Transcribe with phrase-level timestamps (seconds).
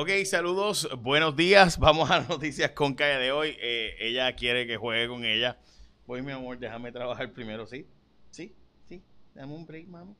[0.00, 1.76] Ok, saludos, buenos días.
[1.76, 3.56] Vamos a las noticias con calle de hoy.
[3.58, 5.58] Eh, ella quiere que juegue con ella.
[6.06, 7.84] Voy, mi amor, déjame trabajar primero, ¿sí?
[8.30, 8.54] ¿Sí?
[8.88, 9.02] ¿Sí?
[9.34, 10.14] Dame un break, mami.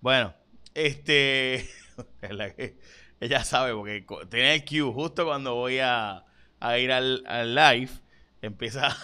[0.00, 0.34] Bueno,
[0.74, 1.64] este...
[3.20, 6.24] ella sabe, porque tiene el cue justo cuando voy a,
[6.80, 7.92] ir al, al live.
[8.42, 8.96] Empieza...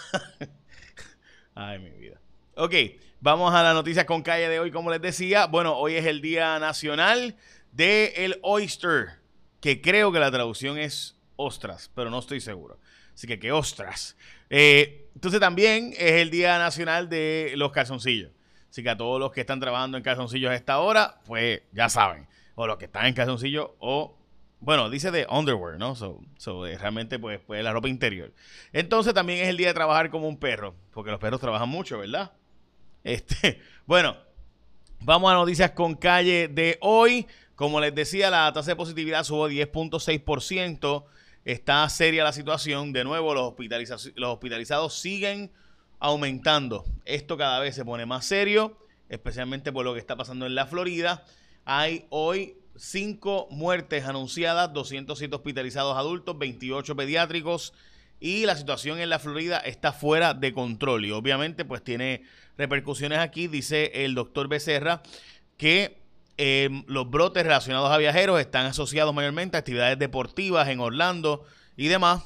[1.55, 2.19] Ay, mi vida.
[2.57, 2.73] Ok,
[3.21, 5.45] vamos a las noticias con calle de hoy, como les decía.
[5.45, 7.37] Bueno, hoy es el Día Nacional
[7.71, 9.23] del el Oyster,
[9.65, 12.77] que creo que la traducción es ostras, pero no estoy seguro.
[13.15, 14.15] Así que, ¿qué ostras?
[14.51, 18.29] Eh, entonces también es el Día Nacional de los Calzoncillos.
[18.69, 21.89] Así que a todos los que están trabajando en calzoncillos a esta hora, pues ya
[21.89, 22.27] saben.
[22.53, 24.15] O los que están en calzoncillos o
[24.59, 25.95] bueno, dice de underwear, ¿no?
[25.95, 28.33] So, so eh, realmente, pues, pues, la ropa interior.
[28.71, 31.97] Entonces también es el día de trabajar como un perro, porque los perros trabajan mucho,
[31.97, 32.33] ¿verdad?
[33.03, 34.15] Este, bueno,
[35.01, 37.25] vamos a noticias con calle de hoy.
[37.55, 41.05] Como les decía, la tasa de positividad subió 10.6%.
[41.45, 42.91] Está seria la situación.
[42.93, 43.53] De nuevo, los,
[44.15, 45.51] los hospitalizados siguen
[45.99, 46.85] aumentando.
[47.05, 48.77] Esto cada vez se pone más serio,
[49.09, 51.23] especialmente por lo que está pasando en la Florida.
[51.65, 57.73] Hay hoy cinco muertes anunciadas, 207 hospitalizados adultos, 28 pediátricos
[58.19, 62.23] y la situación en la Florida está fuera de control y obviamente pues tiene
[62.57, 65.01] repercusiones aquí, dice el doctor Becerra,
[65.57, 66.04] que
[66.37, 71.45] em, los brotes relacionados a viajeros están asociados mayormente a actividades deportivas en Orlando
[71.77, 72.23] y demás,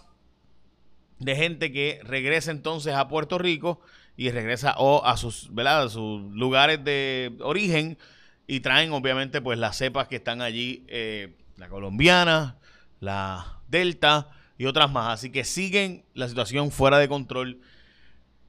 [1.19, 3.81] de gente que regresa entonces a Puerto Rico
[4.15, 5.83] y regresa o a sus, ¿verdad?
[5.83, 7.97] a sus lugares de origen
[8.47, 12.57] y traen obviamente pues las cepas que están allí, eh, la colombiana,
[12.99, 15.13] la delta y otras más.
[15.13, 17.61] Así que siguen la situación fuera de control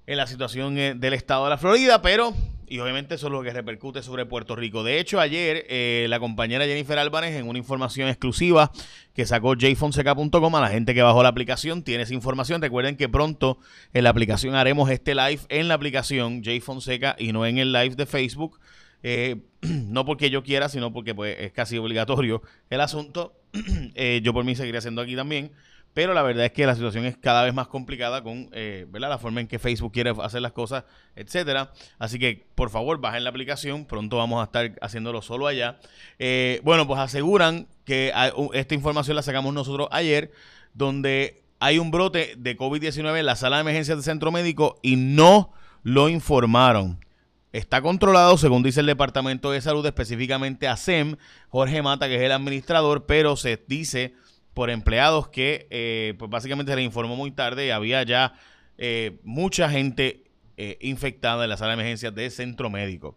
[0.06, 2.34] en la situación eh, del estado de la Florida, pero,
[2.70, 4.84] y obviamente eso es lo que repercute sobre Puerto Rico.
[4.84, 8.70] De hecho, ayer eh, la compañera Jennifer Álvarez, en una información exclusiva
[9.12, 12.62] que sacó jfonseca.com, a la gente que bajó la aplicación, tiene esa información.
[12.62, 13.58] Recuerden que pronto
[13.92, 17.96] en la aplicación haremos este live en la aplicación jfonseca y no en el live
[17.96, 18.60] de Facebook.
[19.02, 23.34] Eh, no porque yo quiera, sino porque pues, es casi obligatorio el asunto.
[23.96, 25.50] Eh, yo por mí seguiré haciendo aquí también.
[25.92, 29.18] Pero la verdad es que la situación es cada vez más complicada con eh, la
[29.18, 30.84] forma en que Facebook quiere hacer las cosas,
[31.16, 31.72] etcétera.
[31.98, 33.84] Así que por favor bajen la aplicación.
[33.84, 35.78] Pronto vamos a estar haciéndolo solo allá.
[36.62, 38.12] bueno, pues aseguran que
[38.54, 40.30] esta información la sacamos nosotros ayer,
[40.74, 44.96] donde hay un brote de COVID-19 en la sala de emergencias del centro médico y
[44.96, 45.52] no
[45.82, 47.04] lo informaron.
[47.52, 51.16] Está controlado, según dice el Departamento de Salud, específicamente a SEM,
[51.48, 54.14] Jorge Mata, que es el administrador, pero se dice
[54.60, 58.34] por empleados que eh, pues básicamente se le informó muy tarde y había ya
[58.76, 60.24] eh, mucha gente
[60.58, 63.16] eh, infectada en la sala de emergencias de centro médico.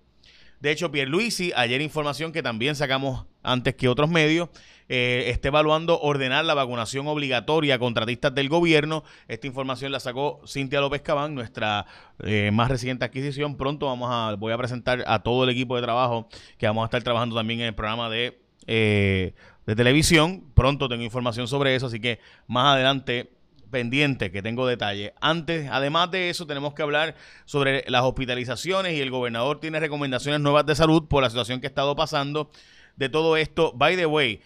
[0.61, 4.47] De hecho, Pierluisi, ayer información que también sacamos antes que otros medios,
[4.87, 9.03] eh, está evaluando ordenar la vacunación obligatoria a contratistas del gobierno.
[9.27, 11.85] Esta información la sacó Cintia López Cabán, nuestra
[12.23, 13.57] eh, más reciente adquisición.
[13.57, 16.85] Pronto vamos a, voy a presentar a todo el equipo de trabajo que vamos a
[16.85, 19.33] estar trabajando también en el programa de, eh,
[19.65, 20.43] de televisión.
[20.53, 23.31] Pronto tengo información sobre eso, así que más adelante
[23.73, 25.13] pendiente que tengo detalle.
[25.19, 27.15] Antes, además de eso, tenemos que hablar
[27.45, 31.67] sobre las hospitalizaciones y el gobernador tiene recomendaciones nuevas de salud por la situación que
[31.67, 32.51] ha estado pasando
[32.95, 33.73] de todo esto.
[33.75, 34.41] By the way,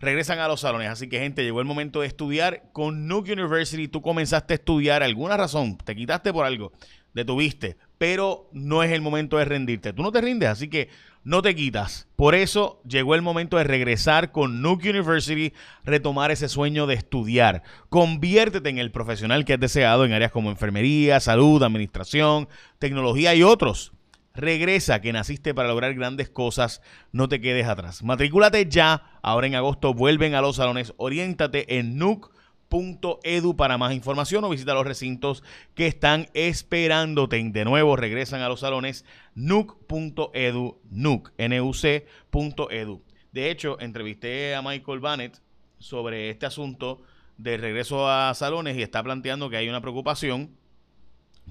[0.00, 0.90] regresan a los salones.
[0.90, 3.88] Así que, gente, llegó el momento de estudiar con Nuke University.
[3.88, 6.72] Tú comenzaste a estudiar, alguna razón, te quitaste por algo,
[7.14, 9.92] detuviste, pero no es el momento de rendirte.
[9.92, 10.90] Tú no te rindes, así que
[11.22, 12.06] no te quitas.
[12.16, 15.54] Por eso llegó el momento de regresar con Nuke University,
[15.84, 17.62] retomar ese sueño de estudiar.
[17.88, 22.48] Conviértete en el profesional que has deseado en áreas como enfermería, salud, administración,
[22.78, 23.92] tecnología y otros.
[24.34, 26.82] Regresa, que naciste para lograr grandes cosas,
[27.12, 28.02] no te quedes atrás.
[28.02, 31.96] Matrículate ya, ahora en agosto vuelven a los salones, oriéntate en
[32.70, 35.42] nuke.edu para más información o visita los recintos
[35.74, 37.42] que están esperándote.
[37.50, 39.04] De nuevo, regresan a los salones
[39.34, 43.02] nuke.edu, nuke, N-U-C.edu.
[43.32, 45.40] De hecho, entrevisté a Michael Bannett
[45.78, 47.02] sobre este asunto
[47.36, 50.56] de regreso a salones y está planteando que hay una preocupación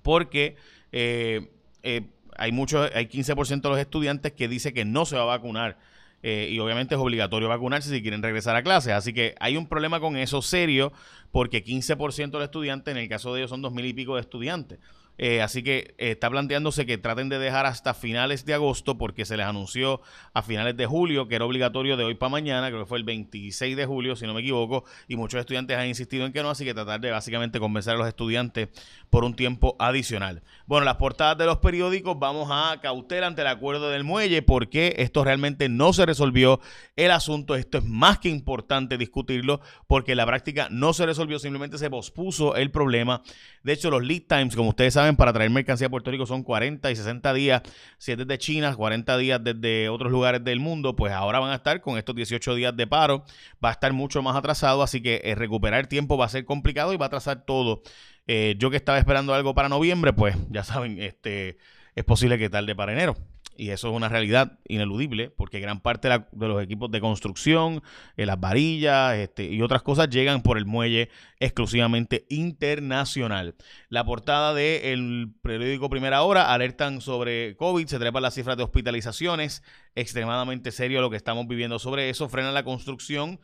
[0.01, 0.55] porque
[0.91, 1.51] eh,
[1.83, 2.07] eh,
[2.37, 5.77] hay muchos, hay 15% de los estudiantes que dice que no se va a vacunar.
[6.23, 8.93] Eh, y obviamente es obligatorio vacunarse si quieren regresar a clases.
[8.93, 10.93] Así que hay un problema con eso serio,
[11.31, 14.15] porque 15% de los estudiantes, en el caso de ellos son dos mil y pico
[14.15, 14.79] de estudiantes.
[15.19, 19.25] Eh, así que eh, está planteándose que traten de dejar hasta finales de agosto porque
[19.25, 20.01] se les anunció
[20.33, 23.03] a finales de julio que era obligatorio de hoy para mañana, creo que fue el
[23.03, 26.49] 26 de julio, si no me equivoco, y muchos estudiantes han insistido en que no,
[26.49, 28.69] así que tratar de básicamente convencer a los estudiantes
[29.13, 30.41] por un tiempo adicional.
[30.65, 34.95] Bueno, las portadas de los periódicos vamos a cautela ante el acuerdo del muelle porque
[34.97, 36.59] esto realmente no se resolvió
[36.95, 41.77] el asunto, esto es más que importante discutirlo porque la práctica no se resolvió, simplemente
[41.77, 43.21] se pospuso el problema.
[43.61, 46.41] De hecho, los lead times, como ustedes saben, para traer mercancía a Puerto Rico son
[46.41, 47.61] 40 y 60 días.
[47.99, 51.55] Si es desde China, 40 días desde otros lugares del mundo, pues ahora van a
[51.55, 53.25] estar con estos 18 días de paro.
[53.63, 56.93] Va a estar mucho más atrasado, así que eh, recuperar tiempo va a ser complicado
[56.93, 57.83] y va a atrasar todo.
[58.27, 61.57] Eh, yo que estaba esperando algo para noviembre, pues ya saben, este
[61.95, 63.15] es posible que tarde para enero
[63.55, 67.83] y eso es una realidad ineludible, porque gran parte de, los equipos de construcción,
[68.17, 71.09] eh, las varillas este, y otras cosas llegan por el muelle
[71.39, 73.55] exclusivamente internacional.
[73.89, 79.63] La portada del periódico Primera Hora alertan sobre COVID, se trepan las cifras de hospitalizaciones,
[79.95, 83.39] extremadamente serio lo que estamos viviendo sobre eso, frena la construcción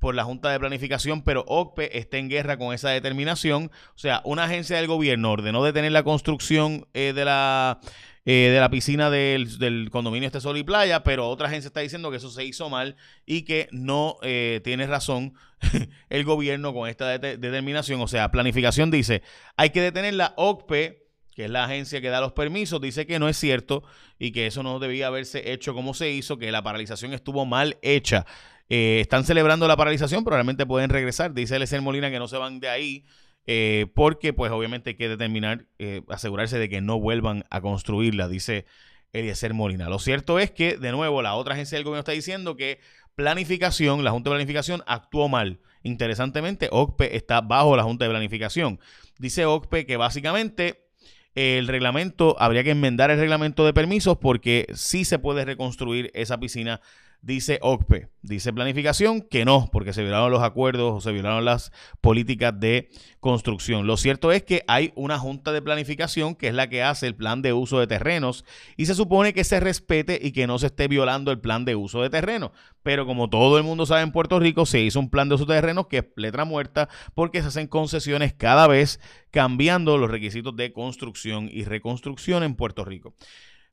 [0.00, 3.70] por la Junta de Planificación, pero OCPE está en guerra con esa determinación.
[3.94, 7.80] O sea, una agencia del gobierno ordenó detener la construcción eh, de la
[8.26, 12.10] eh, de la piscina del, condominio este Sol y Playa, pero otra agencia está diciendo
[12.10, 15.32] que eso se hizo mal y que no eh, tiene razón
[16.10, 18.00] el gobierno con esta determinación.
[18.02, 19.22] O sea, planificación dice,
[19.56, 23.18] hay que detener la OCPE, que es la agencia que da los permisos, dice que
[23.18, 23.84] no es cierto
[24.18, 27.78] y que eso no debía haberse hecho como se hizo, que la paralización estuvo mal
[27.80, 28.26] hecha.
[28.70, 31.34] Eh, están celebrando la paralización, pero realmente pueden regresar.
[31.34, 33.04] Dice el Molina que no se van de ahí
[33.46, 38.28] eh, porque pues obviamente hay que determinar, eh, asegurarse de que no vuelvan a construirla,
[38.28, 38.66] dice
[39.12, 39.88] Eliezer Molina.
[39.88, 42.78] Lo cierto es que, de nuevo, la otra agencia del gobierno está diciendo que
[43.16, 45.58] planificación, la Junta de Planificación actuó mal.
[45.82, 48.78] Interesantemente, OCPE está bajo la Junta de Planificación.
[49.18, 50.86] Dice OCPE que básicamente
[51.34, 56.38] el reglamento, habría que enmendar el reglamento de permisos porque sí se puede reconstruir esa
[56.38, 56.80] piscina
[57.22, 61.70] dice OCPE, dice planificación que no, porque se violaron los acuerdos o se violaron las
[62.00, 62.88] políticas de
[63.20, 63.86] construcción.
[63.86, 67.14] Lo cierto es que hay una junta de planificación que es la que hace el
[67.14, 68.44] plan de uso de terrenos
[68.76, 71.76] y se supone que se respete y que no se esté violando el plan de
[71.76, 72.52] uso de terrenos.
[72.82, 75.44] Pero como todo el mundo sabe en Puerto Rico, se hizo un plan de uso
[75.44, 79.00] de terrenos que es letra muerta porque se hacen concesiones cada vez
[79.30, 83.14] cambiando los requisitos de construcción y reconstrucción en Puerto Rico.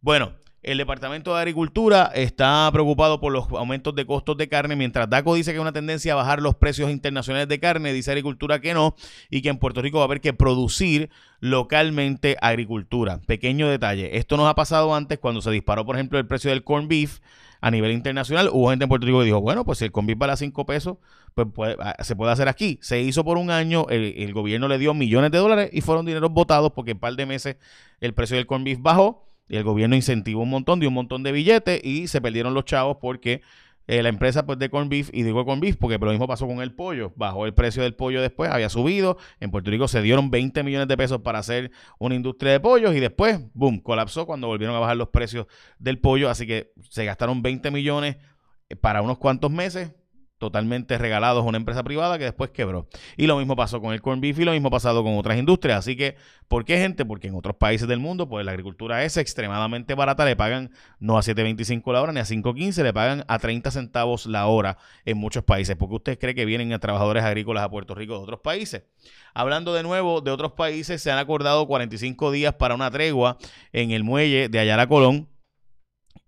[0.01, 5.09] Bueno, el Departamento de Agricultura está preocupado por los aumentos de costos de carne, mientras
[5.09, 8.59] DACO dice que hay una tendencia a bajar los precios internacionales de carne, dice Agricultura
[8.59, 8.95] que no,
[9.29, 11.09] y que en Puerto Rico va a haber que producir
[11.39, 13.19] localmente agricultura.
[13.25, 16.63] Pequeño detalle, esto nos ha pasado antes cuando se disparó, por ejemplo, el precio del
[16.63, 17.19] corn beef
[17.61, 18.49] a nivel internacional.
[18.51, 20.37] Hubo gente en Puerto Rico que dijo, bueno, pues si el corn beef vale a
[20.37, 20.97] 5 pesos,
[21.33, 22.79] pues ah, se puede hacer aquí.
[22.81, 26.05] Se hizo por un año, el, el gobierno le dio millones de dólares y fueron
[26.05, 27.57] dineros votados porque en un par de meses
[28.01, 31.23] el precio del corn beef bajó y el gobierno incentivó un montón, dio un montón
[31.23, 33.41] de billetes y se perdieron los chavos porque
[33.87, 36.45] eh, la empresa pues, de corn beef, y digo corn beef porque lo mismo pasó
[36.45, 40.01] con el pollo, bajó el precio del pollo después, había subido, en Puerto Rico se
[40.01, 44.25] dieron 20 millones de pesos para hacer una industria de pollos y después, boom, colapsó
[44.25, 45.47] cuando volvieron a bajar los precios
[45.79, 48.17] del pollo, así que se gastaron 20 millones
[48.69, 49.93] eh, para unos cuantos meses,
[50.37, 52.87] totalmente regalados a una empresa privada que después quebró.
[53.15, 55.79] Y lo mismo pasó con el corn beef y lo mismo pasado con otras industrias.
[55.79, 56.15] Así que,
[56.47, 57.05] ¿por qué gente?
[57.05, 61.17] Porque en otros países del mundo, pues la agricultura es extremadamente barata, le pagan no
[61.17, 65.17] a 7.25 la hora ni a 5.15, le pagan a 30 centavos la hora en
[65.17, 65.75] muchos países.
[65.75, 68.83] porque usted cree que vienen a trabajadores agrícolas a Puerto Rico de otros países?
[69.33, 73.37] Hablando de nuevo de otros países, se han acordado 45 días para una tregua
[73.71, 75.29] en el muelle de Ayala Colón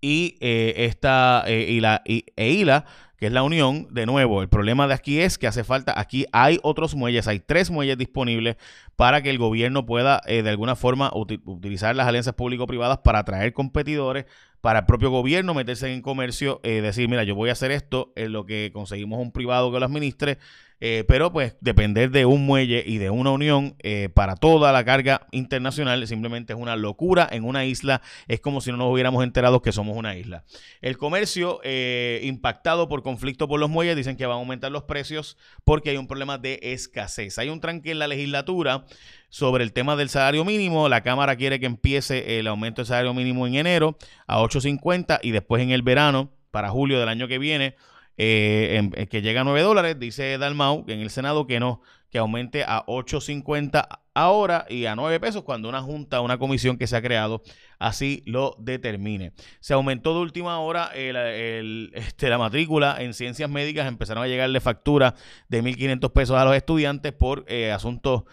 [0.01, 2.81] y eh, esta eh, y la y, e
[3.19, 6.25] que es la unión, de nuevo, el problema de aquí es que hace falta, aquí
[6.31, 8.55] hay otros muelles, hay tres muelles disponibles
[8.95, 13.51] para que el gobierno pueda eh, de alguna forma utilizar las alianzas público-privadas para atraer
[13.51, 14.25] competidores,
[14.61, 18.11] para el propio gobierno meterse en comercio, eh, decir, mira, yo voy a hacer esto,
[18.15, 20.37] en lo que conseguimos un privado que lo administre,
[20.81, 24.85] eh, pero pues depender de un muelle y de una unión eh, para toda la
[24.85, 28.01] carga internacional simplemente es una locura en una isla.
[28.27, 30.45] Es como si no nos hubiéramos enterado que somos una isla.
[30.81, 34.83] El comercio eh, impactado por conflicto por los muelles dicen que van a aumentar los
[34.83, 37.37] precios porque hay un problema de escasez.
[37.39, 38.85] Hay un tranque en la legislatura
[39.29, 40.89] sobre el tema del salario mínimo.
[40.89, 45.31] La Cámara quiere que empiece el aumento del salario mínimo en enero a 8.50 y
[45.31, 47.75] después en el verano para julio del año que viene
[48.21, 52.17] eh, eh, que llega a 9 dólares, dice Dalmau en el Senado que no, que
[52.17, 56.97] aumente a 8.50 ahora y a 9 pesos cuando una junta, una comisión que se
[56.97, 57.41] ha creado
[57.79, 59.31] así lo determine.
[59.61, 64.59] Se aumentó de última hora el, este, la matrícula en ciencias médicas, empezaron a llegarle
[64.59, 65.15] factura
[65.47, 68.23] de 1.500 pesos a los estudiantes por eh, asuntos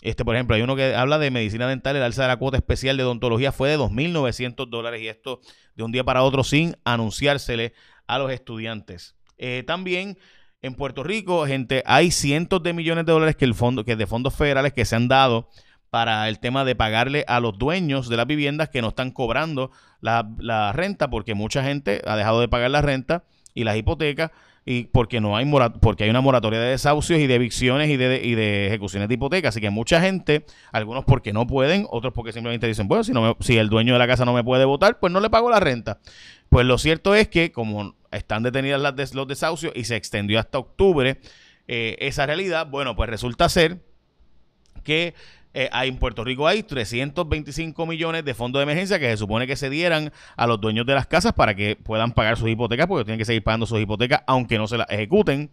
[0.00, 2.56] Este, por ejemplo, hay uno que habla de medicina dental, el alza de la cuota
[2.56, 5.40] especial de odontología fue de 2.900 dólares y esto
[5.74, 7.72] de un día para otro sin anunciársele
[8.06, 9.16] a los estudiantes.
[9.38, 10.18] Eh, también
[10.62, 14.06] en Puerto Rico, gente, hay cientos de millones de dólares que el fondo, que de
[14.06, 15.48] fondos federales que se han dado
[15.90, 19.70] para el tema de pagarle a los dueños de las viviendas que no están cobrando
[20.00, 23.24] la, la renta porque mucha gente ha dejado de pagar la renta
[23.54, 24.30] y las hipotecas
[24.70, 28.20] y porque no hay porque hay una moratoria de desahucios y de evicciones y de,
[28.22, 29.48] y de ejecuciones de hipoteca.
[29.48, 33.34] Así que mucha gente, algunos porque no pueden, otros porque simplemente dicen, bueno, si, no
[33.40, 35.58] si el dueño de la casa no me puede votar, pues no le pago la
[35.58, 36.00] renta.
[36.50, 40.58] Pues lo cierto es que como están detenidas las los desahucios y se extendió hasta
[40.58, 41.18] octubre
[41.66, 43.80] eh, esa realidad, bueno, pues resulta ser
[44.84, 45.14] que
[45.54, 49.56] eh, en Puerto Rico hay 325 millones de fondos de emergencia que se supone que
[49.56, 53.04] se dieran a los dueños de las casas para que puedan pagar sus hipotecas, porque
[53.04, 55.50] tienen que seguir pagando sus hipotecas aunque no se las ejecuten.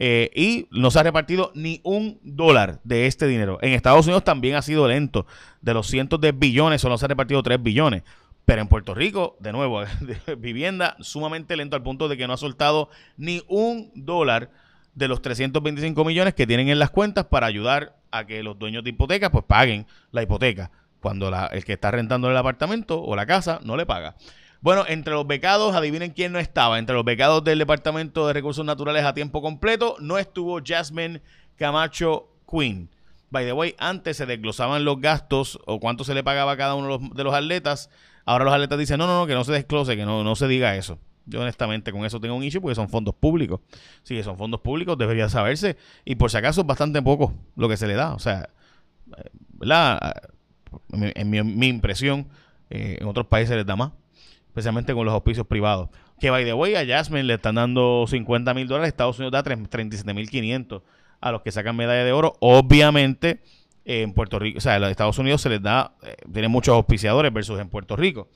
[0.00, 3.58] Eh, y no se ha repartido ni un dólar de este dinero.
[3.62, 5.26] En Estados Unidos también ha sido lento.
[5.60, 8.04] De los cientos de billones, solo se ha repartido 3 billones.
[8.44, 9.82] Pero en Puerto Rico, de nuevo,
[10.38, 14.50] vivienda sumamente lento al punto de que no ha soltado ni un dólar
[14.94, 18.84] de los 325 millones que tienen en las cuentas para ayudar a que los dueños
[18.84, 23.26] de hipotecas pues paguen la hipoteca cuando el que está rentando el apartamento o la
[23.26, 24.16] casa no le paga.
[24.60, 26.78] Bueno, entre los becados, adivinen quién no estaba.
[26.78, 31.22] Entre los becados del Departamento de Recursos Naturales a tiempo completo, no estuvo Jasmine
[31.56, 32.90] Camacho Quinn.
[33.30, 36.74] By the way, antes se desglosaban los gastos o cuánto se le pagaba a cada
[36.74, 37.90] uno de los, atletas.
[38.24, 40.48] Ahora los atletas dicen, no, no, no, que no se desglose, que no, no se
[40.48, 40.98] diga eso.
[41.28, 43.60] Yo honestamente con eso tengo un issue porque son fondos públicos.
[44.02, 45.76] Sí, son fondos públicos, debería saberse.
[46.04, 48.14] Y por si acaso es bastante poco lo que se le da.
[48.14, 48.48] O sea,
[49.52, 50.14] ¿verdad?
[50.92, 52.28] En mi, impresión,
[52.70, 53.92] eh, en otros países les da más.
[54.48, 55.90] Especialmente con los auspicios privados.
[56.18, 59.42] Que by the way, a Jasmine le están dando 50 mil dólares, Estados Unidos da
[59.42, 60.82] 37 mil 500
[61.20, 62.34] a los que sacan medalla de oro.
[62.40, 63.40] Obviamente,
[63.84, 67.32] en Puerto Rico, o sea, en Estados Unidos se les da, eh, tiene muchos auspiciadores
[67.32, 68.28] versus en Puerto Rico.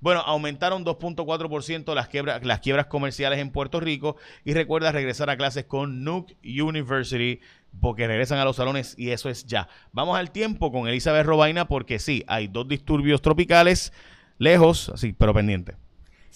[0.00, 5.36] Bueno, aumentaron 2.4% las, quiebras, las quiebras comerciales en Puerto Rico y recuerda regresar a
[5.36, 7.40] clases con Nuke University
[7.80, 9.68] porque regresan a los salones y eso es ya.
[9.92, 13.92] Vamos al tiempo con Elizabeth Robaina porque sí, hay dos disturbios tropicales
[14.38, 15.76] lejos, así, pero pendiente.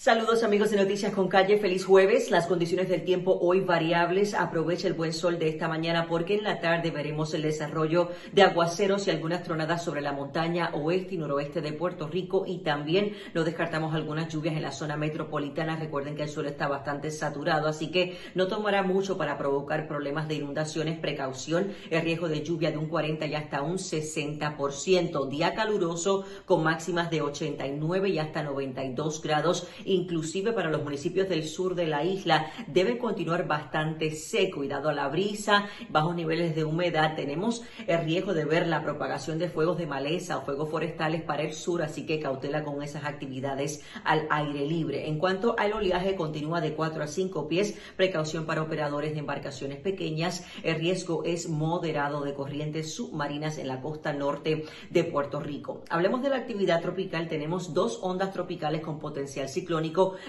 [0.01, 2.31] Saludos amigos de Noticias con Calle, feliz jueves.
[2.31, 4.33] Las condiciones del tiempo hoy variables.
[4.33, 8.41] Aprovecha el buen sol de esta mañana porque en la tarde veremos el desarrollo de
[8.41, 13.13] aguaceros y algunas tronadas sobre la montaña oeste y noroeste de Puerto Rico y también
[13.35, 15.75] no descartamos algunas lluvias en la zona metropolitana.
[15.75, 20.27] Recuerden que el suelo está bastante saturado, así que no tomará mucho para provocar problemas
[20.27, 20.97] de inundaciones.
[20.97, 25.29] Precaución, el riesgo de lluvia de un 40 y hasta un 60%.
[25.29, 31.47] Día caluroso con máximas de 89 y hasta 92 grados inclusive para los municipios del
[31.47, 36.55] sur de la isla, debe continuar bastante seco y dado a la brisa, bajos niveles
[36.55, 40.69] de humedad, tenemos el riesgo de ver la propagación de fuegos de maleza o fuegos
[40.69, 45.07] forestales para el sur, así que cautela con esas actividades al aire libre.
[45.07, 49.79] En cuanto al oleaje, continúa de 4 a 5 pies, precaución para operadores de embarcaciones
[49.79, 55.81] pequeñas, el riesgo es moderado de corrientes submarinas en la costa norte de Puerto Rico.
[55.89, 59.70] Hablemos de la actividad tropical, tenemos dos ondas tropicales con potencial ciclónico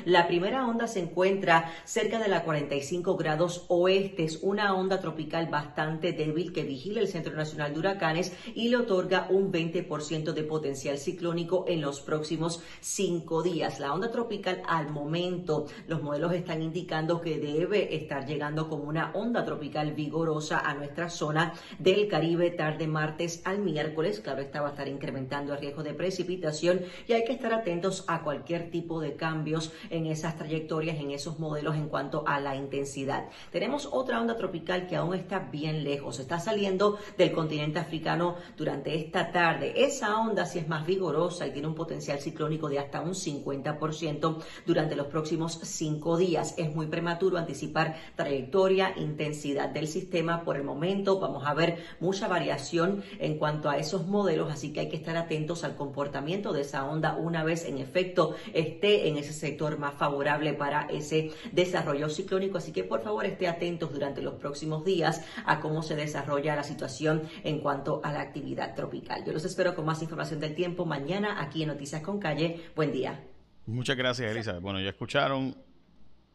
[0.05, 4.23] la primera onda se encuentra cerca de la 45 grados oeste.
[4.23, 8.77] Es una onda tropical bastante débil que vigila el Centro Nacional de Huracanes y le
[8.77, 13.81] otorga un 20% de potencial ciclónico en los próximos cinco días.
[13.81, 19.11] La onda tropical al momento, los modelos están indicando que debe estar llegando como una
[19.13, 24.21] onda tropical vigorosa a nuestra zona del Caribe tarde martes al miércoles.
[24.21, 28.05] Claro, esta va a estar incrementando el riesgo de precipitación y hay que estar atentos
[28.07, 32.39] a cualquier tipo de cambio cambios en esas trayectorias, en esos modelos en cuanto a
[32.39, 33.31] la intensidad.
[33.51, 38.95] Tenemos otra onda tropical que aún está bien lejos, está saliendo del continente africano durante
[38.95, 39.73] esta tarde.
[39.75, 44.37] Esa onda sí es más vigorosa y tiene un potencial ciclónico de hasta un 50%
[44.67, 46.55] durante los próximos cinco días.
[46.59, 50.45] Es muy prematuro anticipar trayectoria, intensidad del sistema.
[50.45, 54.81] Por el momento vamos a ver mucha variación en cuanto a esos modelos, así que
[54.81, 59.22] hay que estar atentos al comportamiento de esa onda una vez en efecto esté en
[59.23, 62.59] ese sector más favorable para ese desarrollo ciclónico.
[62.59, 66.62] Así que por favor esté atentos durante los próximos días a cómo se desarrolla la
[66.62, 69.25] situación en cuanto a la actividad tropical.
[69.25, 72.61] Yo los espero con más información del tiempo mañana aquí en Noticias con Calle.
[72.76, 73.25] Buen día.
[73.67, 74.61] Muchas gracias, Elizabeth.
[74.61, 75.57] Bueno, ya escucharon,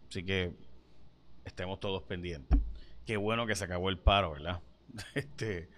[0.10, 0.54] así que
[1.44, 2.60] estemos todos pendientes.
[3.06, 4.62] Qué bueno que se acabó el paro, ¿verdad?
[5.14, 5.70] Este,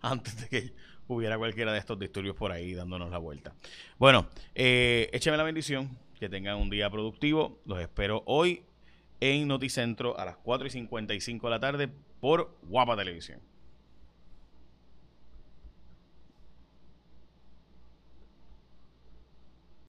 [0.00, 0.74] antes de que
[1.08, 3.54] hubiera cualquiera de estos disturbios por ahí dándonos la vuelta.
[3.98, 5.96] Bueno, eh, écheme la bendición.
[6.18, 7.60] Que tengan un día productivo.
[7.66, 8.62] Los espero hoy
[9.20, 11.88] en Noticentro a las 4 y 55 de la tarde
[12.20, 13.40] por Guapa Televisión.